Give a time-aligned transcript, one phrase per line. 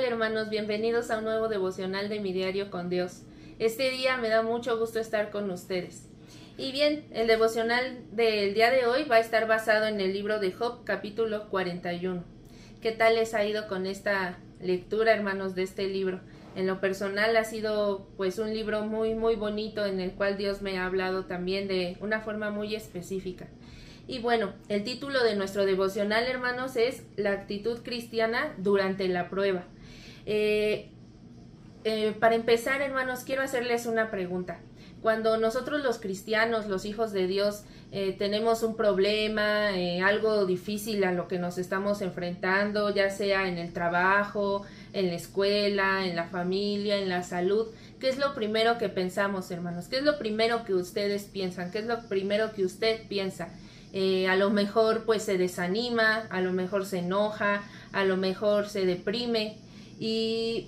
[0.00, 0.48] hermanos?
[0.48, 3.24] Bienvenidos a un nuevo devocional de mi diario con Dios.
[3.58, 6.08] Este día me da mucho gusto estar con ustedes.
[6.56, 10.40] Y bien, el devocional del día de hoy va a estar basado en el libro
[10.40, 12.24] de Job capítulo 41.
[12.80, 16.20] ¿Qué tal les ha ido con esta lectura hermanos de este libro?
[16.56, 20.62] En lo personal ha sido pues un libro muy muy bonito en el cual Dios
[20.62, 23.46] me ha hablado también de una forma muy específica.
[24.08, 29.64] Y bueno, el título de nuestro devocional, hermanos, es La actitud cristiana durante la prueba.
[30.26, 30.90] Eh,
[31.84, 34.60] eh, para empezar, hermanos, quiero hacerles una pregunta.
[35.00, 39.70] Cuando nosotros los cristianos, los hijos de Dios, eh, tenemos un problema,
[40.04, 45.14] algo difícil a lo que nos estamos enfrentando, ya sea en el trabajo, en la
[45.14, 47.66] escuela, en la familia, en la salud,
[47.98, 49.88] ¿qué es lo primero que pensamos, hermanos?
[49.88, 51.70] ¿Qué es lo primero que ustedes piensan?
[51.70, 53.48] ¿Qué es lo primero que usted piensa?
[53.92, 58.68] Eh, a lo mejor pues se desanima, a lo mejor se enoja, a lo mejor
[58.68, 59.58] se deprime
[60.02, 60.66] y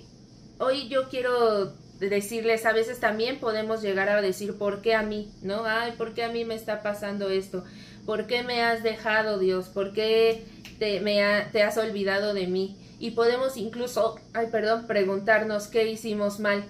[0.59, 5.29] hoy yo quiero decirles, a veces también podemos llegar a decir, ¿por qué a mí?
[5.41, 5.65] ¿No?
[5.65, 7.65] Ay, ¿por qué a mí me está pasando esto?
[8.05, 9.67] ¿Por qué me has dejado, Dios?
[9.67, 10.45] ¿Por qué
[10.79, 12.77] te, me te has olvidado de mí?
[12.97, 16.63] Y podemos incluso, ay, perdón, preguntarnos qué hicimos mal.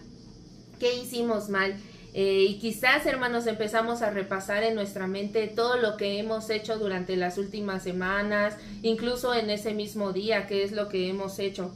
[0.80, 1.76] ¿Qué hicimos mal?
[2.16, 6.80] Eh, y quizás, hermanos, empezamos a repasar en nuestra mente todo lo que hemos hecho
[6.80, 11.72] durante las últimas semanas, incluso en ese mismo día, qué es lo que hemos hecho.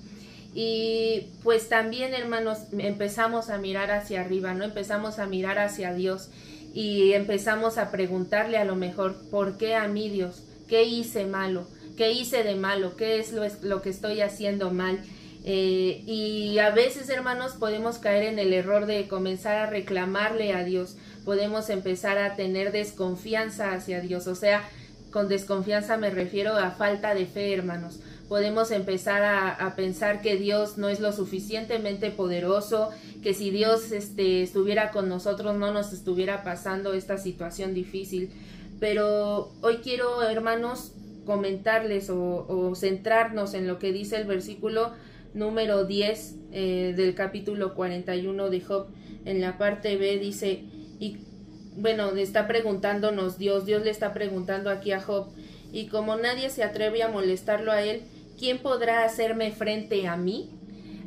[0.53, 4.65] Y pues también, hermanos, empezamos a mirar hacia arriba, ¿no?
[4.65, 6.29] Empezamos a mirar hacia Dios
[6.73, 10.43] y empezamos a preguntarle a lo mejor, ¿por qué a mí Dios?
[10.67, 11.67] ¿Qué hice malo?
[11.97, 12.95] ¿Qué hice de malo?
[12.95, 14.99] ¿Qué es lo, lo que estoy haciendo mal?
[15.45, 20.63] Eh, y a veces, hermanos, podemos caer en el error de comenzar a reclamarle a
[20.63, 20.97] Dios.
[21.25, 24.27] Podemos empezar a tener desconfianza hacia Dios.
[24.27, 24.67] O sea,
[25.11, 27.99] con desconfianza me refiero a falta de fe, hermanos.
[28.29, 32.91] Podemos empezar a, pensar que Dios no es lo suficientemente poderoso,
[33.23, 38.29] que si Dios este, estuviera con nosotros no nos estuviera pasando esta situación difícil.
[38.79, 40.91] Pero hoy quiero, hermanos,
[41.25, 44.91] comentarles o, centrarnos en lo que dice el versículo
[45.33, 48.89] número 10 eh, del capítulo 41 de Job.
[49.25, 50.65] En la parte B dice,
[50.99, 51.17] y
[51.77, 55.29] bueno, está preguntándonos Dios, Dios le está preguntando aquí a Job,
[55.71, 58.03] y como nadie se atreve a molestarlo a él,
[58.39, 60.49] ¿quién podrá hacerme frente a mí?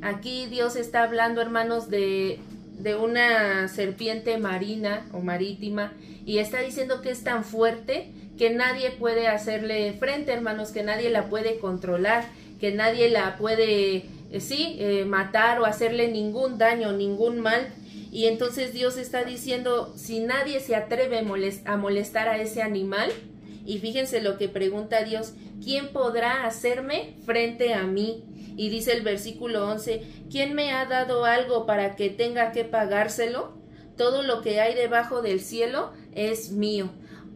[0.02, 2.38] Aquí Dios está hablando, hermanos, de,
[2.78, 5.92] de una serpiente marina o marítima,
[6.24, 11.10] y está diciendo que es tan fuerte que nadie puede hacerle frente, hermanos, que nadie
[11.10, 12.24] la puede controlar
[12.62, 17.66] que nadie la puede, eh, sí, eh, matar o hacerle ningún daño, ningún mal.
[18.12, 21.24] Y entonces Dios está diciendo, si nadie se atreve
[21.64, 23.10] a molestar a ese animal,
[23.64, 28.24] y fíjense lo que pregunta Dios, ¿quién podrá hacerme frente a mí?
[28.56, 33.52] Y dice el versículo 11, ¿quién me ha dado algo para que tenga que pagárselo?
[33.96, 36.90] Todo lo que hay debajo del cielo es mío.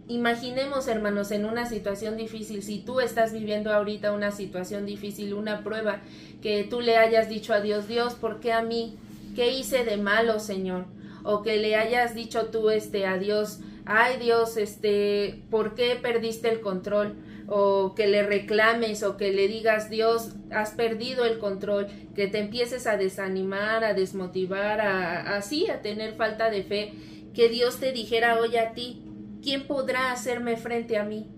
[0.09, 5.65] Imaginemos, hermanos, en una situación difícil, si tú estás viviendo ahorita una situación difícil, una
[5.65, 6.01] prueba,
[6.43, 8.97] que tú le hayas dicho a Dios, Dios, ¿por qué a mí?
[9.35, 10.87] ¿Qué hice de malo, Señor?
[11.25, 16.49] O que le hayas dicho tú este a Dios, ay Dios, este, ¿por qué perdiste
[16.49, 17.15] el control?
[17.49, 22.39] O que le reclames o que le digas, Dios, has perdido el control, que te
[22.39, 26.93] empieces a desanimar, a desmotivar, a así, a tener falta de fe,
[27.33, 29.05] que Dios te dijera hoy a ti,
[29.43, 31.29] ¿quién podrá hacerme frente a mí?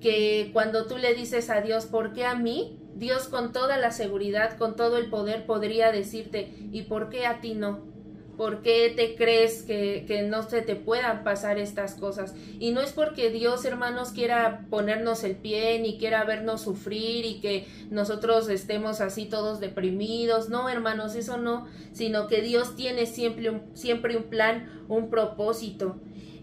[0.00, 2.78] Que cuando tú le dices a Dios, ¿por qué a mí?
[2.94, 7.40] Dios con toda la seguridad, con todo el poder podría decirte, ¿y por qué a
[7.40, 7.97] ti no?
[8.38, 12.34] ¿Por qué te crees que, que, no se te puedan pasar estas cosas?
[12.60, 17.40] Y no es porque Dios, hermanos, quiera ponernos el pie ni quiera vernos sufrir y
[17.40, 20.48] que nosotros estemos así todos deprimidos.
[20.48, 25.96] No, hermanos, eso no, sino que Dios tiene siempre siempre un plan, un propósito.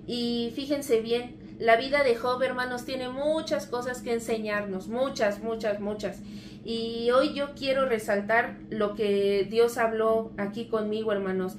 [0.05, 5.79] Y fíjense bien, la vida de Job, hermanos, tiene muchas cosas que enseñarnos, muchas, muchas,
[5.79, 6.19] muchas.
[6.65, 11.55] Y hoy yo quiero resaltar lo que Dios habló aquí conmigo, hermanos,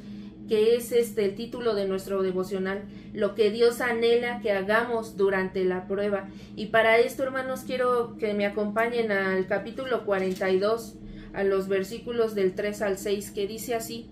[0.49, 5.65] que es este el título de nuestro devocional, lo que Dios anhela que hagamos durante
[5.65, 6.29] la prueba.
[6.55, 10.97] Y para esto, hermanos, quiero que me acompañen al capítulo 42,
[11.33, 14.11] a los versículos del 3 al 6, que dice así: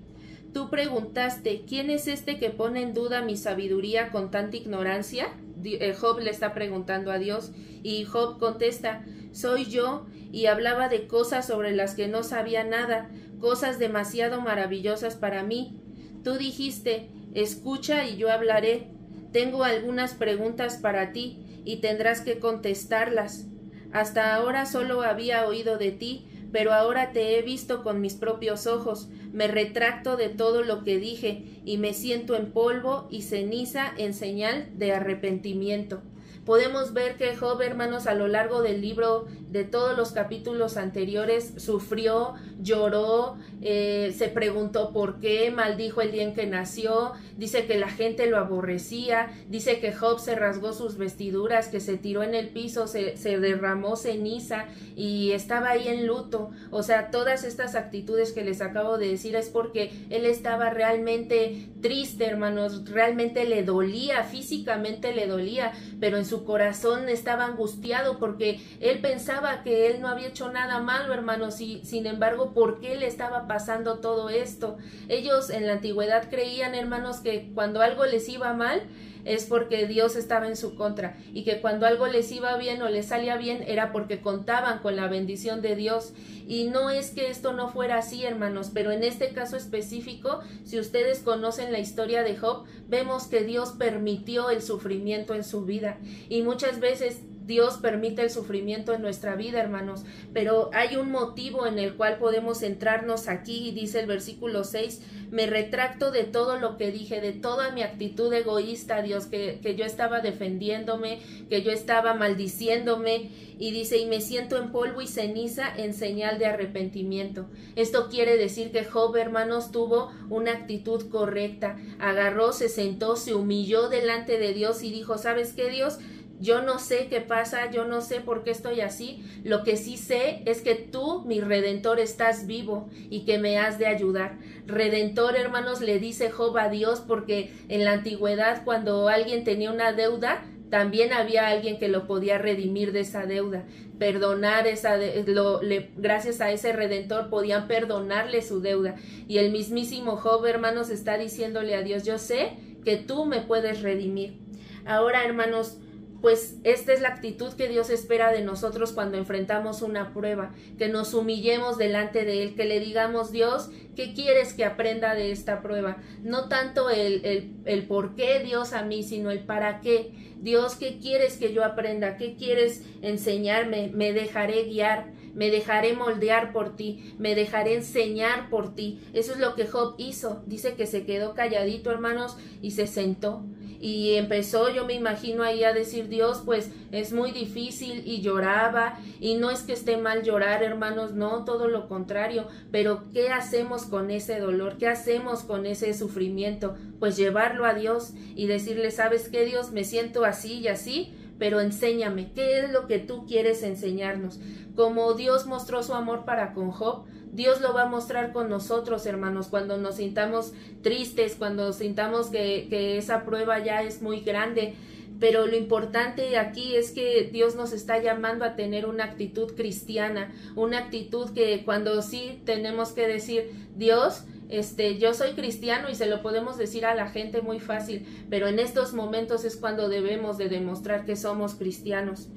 [0.52, 5.28] Tú preguntaste, ¿quién es este que pone en duda mi sabiduría con tanta ignorancia?
[5.64, 7.52] Eh, Job le está preguntando a Dios
[7.82, 13.10] y Job contesta, soy yo y hablaba de cosas sobre las que no sabía nada,
[13.40, 15.80] cosas demasiado maravillosas para mí.
[16.24, 18.88] Tú dijiste, escucha y yo hablaré.
[19.30, 23.46] Tengo algunas preguntas para ti y tendrás que contestarlas.
[23.92, 28.66] Hasta ahora solo había oído de ti, pero ahora te he visto con mis propios
[28.66, 33.92] ojos, me retracto de todo lo que dije, y me siento en polvo y ceniza
[33.98, 36.00] en señal de arrepentimiento.
[36.44, 41.54] Podemos ver que Job, hermanos, a lo largo del libro, de todos los capítulos anteriores,
[41.56, 42.34] sufrió,
[42.64, 47.88] lloró, eh, se preguntó por qué, maldijo el día en que nació, dice que la
[47.88, 52.48] gente lo aborrecía, dice que Job se rasgó sus vestiduras, que se tiró en el
[52.48, 54.66] piso, se, se derramó ceniza
[54.96, 56.50] y estaba ahí en luto.
[56.70, 61.68] O sea, todas estas actitudes que les acabo de decir es porque él estaba realmente
[61.82, 68.60] triste, hermanos, realmente le dolía, físicamente le dolía, pero en su corazón estaba angustiado porque
[68.80, 72.96] él pensaba que él no había hecho nada malo, hermanos, y sin embargo, ¿por qué
[72.96, 74.76] le estaba pasando todo esto?
[75.08, 78.82] Ellos en la antigüedad creían, hermanos, que cuando algo les iba mal,
[79.24, 82.88] es porque Dios estaba en su contra y que cuando algo les iba bien o
[82.88, 86.12] les salía bien era porque contaban con la bendición de Dios.
[86.46, 90.78] Y no es que esto no fuera así, hermanos, pero en este caso específico, si
[90.78, 95.98] ustedes conocen la historia de Job, vemos que Dios permitió el sufrimiento en su vida
[96.28, 101.66] y muchas veces Dios permite el sufrimiento en nuestra vida, hermanos, pero hay un motivo
[101.66, 106.58] en el cual podemos centrarnos aquí y dice el versículo 6, me retracto de todo
[106.58, 111.62] lo que dije, de toda mi actitud egoísta, Dios, que, que yo estaba defendiéndome, que
[111.62, 116.46] yo estaba maldiciéndome y dice, y me siento en polvo y ceniza en señal de
[116.46, 117.46] arrepentimiento.
[117.76, 123.88] Esto quiere decir que Job, hermanos, tuvo una actitud correcta, agarró, se sentó, se humilló
[123.88, 125.98] delante de Dios y dijo, ¿sabes qué, Dios?
[126.40, 129.24] Yo no sé qué pasa, yo no sé por qué estoy así.
[129.44, 133.78] Lo que sí sé es que tú, mi redentor, estás vivo y que me has
[133.78, 134.38] de ayudar.
[134.66, 139.92] Redentor, hermanos, le dice Job a Dios porque en la antigüedad cuando alguien tenía una
[139.92, 143.64] deuda, también había alguien que lo podía redimir de esa deuda,
[144.00, 148.96] perdonar esa lo, le, gracias a ese redentor podían perdonarle su deuda.
[149.28, 153.82] Y el mismísimo Job, hermanos, está diciéndole a Dios, yo sé que tú me puedes
[153.82, 154.40] redimir.
[154.84, 155.78] Ahora, hermanos,
[156.24, 160.88] pues esta es la actitud que Dios espera de nosotros cuando enfrentamos una prueba, que
[160.88, 165.60] nos humillemos delante de Él, que le digamos, Dios, ¿qué quieres que aprenda de esta
[165.60, 165.98] prueba?
[166.22, 170.12] No tanto el, el, el por qué Dios a mí, sino el para qué.
[170.40, 172.16] Dios, ¿qué quieres que yo aprenda?
[172.16, 173.90] ¿Qué quieres enseñarme?
[173.92, 179.00] Me dejaré guiar me dejaré moldear por ti, me dejaré enseñar por ti.
[179.14, 180.44] Eso es lo que Job hizo.
[180.46, 183.44] Dice que se quedó calladito, hermanos, y se sentó
[183.80, 188.98] y empezó yo me imagino ahí a decir Dios pues es muy difícil y lloraba.
[189.20, 192.46] Y no es que esté mal llorar hermanos no todo lo contrario.
[192.70, 198.12] Pero qué hacemos con ese dolor qué hacemos con ese sufrimiento pues llevarlo a Dios
[198.34, 202.86] y decirle sabes qué Dios me siento así y así pero enséñame, ¿qué es lo
[202.86, 204.40] que tú quieres enseñarnos?
[204.76, 209.06] Como Dios mostró su amor para con Job, Dios lo va a mostrar con nosotros,
[209.06, 210.52] hermanos, cuando nos sintamos
[210.82, 214.74] tristes, cuando sintamos que, que esa prueba ya es muy grande.
[215.20, 220.32] Pero lo importante aquí es que Dios nos está llamando a tener una actitud cristiana,
[220.54, 226.06] una actitud que cuando sí tenemos que decir, Dios, este, yo soy cristiano y se
[226.06, 230.38] lo podemos decir a la gente muy fácil, pero en estos momentos es cuando debemos
[230.38, 232.28] de demostrar que somos cristianos.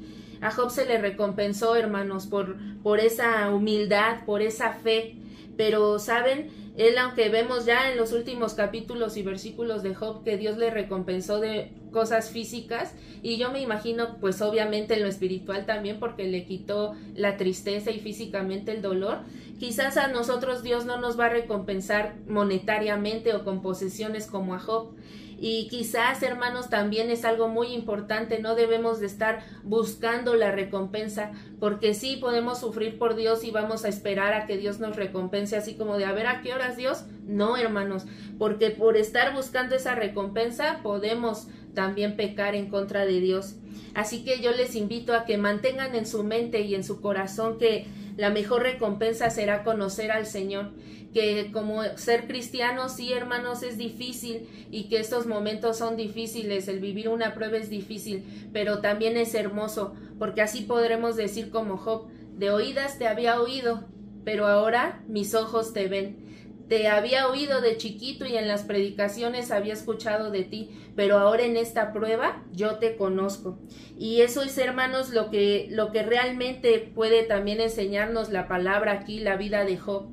[0.42, 5.16] A Job se le recompensó, hermanos, por, por esa humildad, por esa fe,
[5.58, 6.50] pero, ¿saben?
[6.78, 10.70] Él, aunque vemos ya en los últimos capítulos y versículos de Job que Dios le
[10.70, 16.28] recompensó de cosas físicas, y yo me imagino, pues obviamente en lo espiritual también, porque
[16.28, 19.22] le quitó la tristeza y físicamente el dolor,
[19.60, 24.60] quizás a nosotros Dios no nos va a recompensar monetariamente o con posesiones como a
[24.60, 24.92] Job,
[25.40, 31.32] y quizás, hermanos, también es algo muy importante, no debemos de estar buscando la recompensa,
[31.60, 35.56] porque sí podemos sufrir por Dios y vamos a esperar a que Dios nos recompense
[35.56, 37.04] así como de a ver a qué horas Dios.
[37.28, 38.06] No, hermanos,
[38.40, 43.56] porque por estar buscando esa recompensa podemos también pecar en contra de Dios.
[43.94, 47.58] Así que yo les invito a que mantengan en su mente y en su corazón
[47.58, 47.86] que
[48.18, 50.72] la mejor recompensa será conocer al Señor,
[51.14, 56.80] que como ser cristianos, sí hermanos, es difícil y que estos momentos son difíciles, el
[56.80, 62.08] vivir una prueba es difícil, pero también es hermoso, porque así podremos decir como Job,
[62.36, 63.86] de oídas te había oído,
[64.26, 66.27] pero ahora mis ojos te ven.
[66.68, 71.44] Te había oído de chiquito y en las predicaciones había escuchado de ti, pero ahora
[71.44, 73.58] en esta prueba yo te conozco.
[73.98, 79.20] Y eso es, hermanos, lo que, lo que realmente puede también enseñarnos la palabra aquí,
[79.20, 80.08] la vida de Job,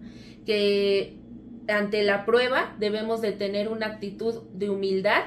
[0.47, 1.19] que
[1.67, 5.25] ante la prueba debemos de tener una actitud de humildad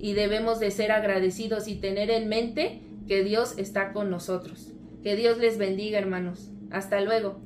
[0.00, 4.72] y debemos de ser agradecidos y tener en mente que Dios está con nosotros.
[5.02, 6.50] Que Dios les bendiga, hermanos.
[6.70, 7.40] Hasta luego.